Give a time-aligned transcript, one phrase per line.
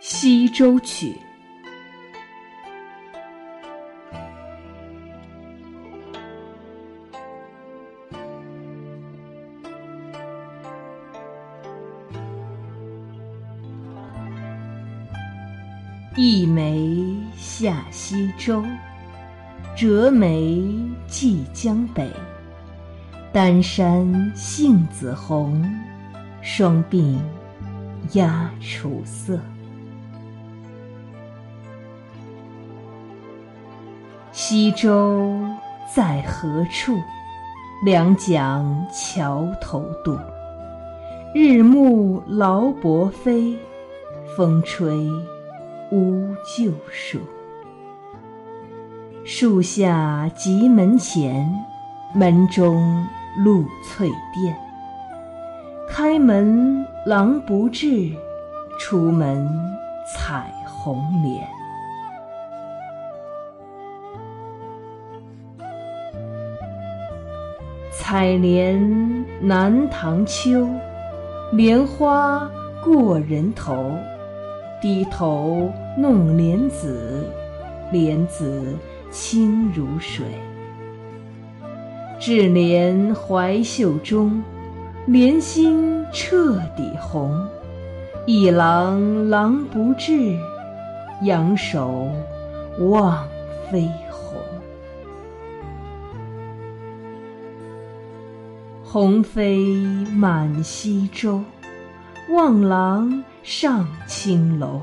[0.00, 1.14] 西洲曲。
[16.16, 18.64] 一枚下西洲，
[19.76, 20.62] 折梅
[21.06, 22.10] 寄江北。
[23.32, 25.62] 丹山杏子红，
[26.40, 27.18] 双鬓
[28.14, 29.38] 鸦楚色。
[34.32, 35.36] 西洲
[35.92, 36.96] 在何处？
[37.84, 40.16] 两桨桥头渡。
[41.34, 43.58] 日暮劳勃飞，
[44.36, 44.92] 风吹
[45.90, 47.18] 乌桕树。
[49.24, 51.52] 树下急门前，
[52.14, 53.06] 门中
[53.38, 54.54] 露翠钿。
[55.88, 58.12] 开门狼不至，
[58.78, 59.48] 出门
[60.14, 61.59] 采红莲。
[67.92, 70.66] 采莲南塘秋，
[71.52, 72.48] 莲花
[72.84, 73.92] 过人头。
[74.80, 77.26] 低头弄莲子，
[77.92, 78.74] 莲子
[79.10, 80.24] 清如水。
[82.18, 84.42] 置莲怀袖中，
[85.06, 87.46] 莲心彻底红。
[88.24, 90.34] 一郎郎不至，
[91.24, 92.08] 仰首
[92.78, 93.26] 望
[93.70, 94.39] 飞鸿。
[98.92, 99.76] 鸿飞
[100.16, 101.40] 满西洲，
[102.28, 104.80] 望郎上青楼。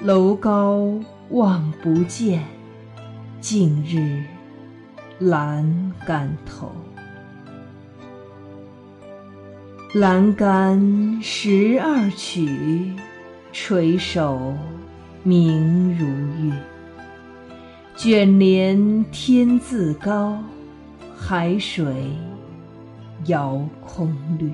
[0.00, 0.88] 楼高
[1.30, 2.44] 望不见，
[3.40, 4.22] 近日
[5.20, 5.64] 阑
[6.06, 6.70] 干头。
[9.92, 12.94] 阑干十二曲，
[13.52, 14.54] 垂首
[15.24, 16.52] 明如玉。
[17.96, 20.38] 卷帘天自高，
[21.18, 22.12] 海水
[23.28, 24.52] 遥空绿。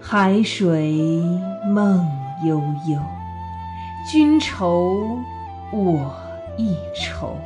[0.00, 1.20] 海水
[1.66, 2.06] 梦
[2.44, 3.00] 悠悠，
[4.08, 5.18] 君愁
[5.72, 6.14] 我
[6.56, 7.36] 亦愁。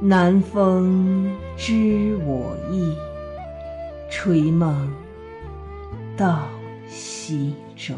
[0.00, 2.96] 南风知我意，
[4.10, 4.92] 吹梦
[6.16, 6.42] 到
[6.88, 7.94] 西洲。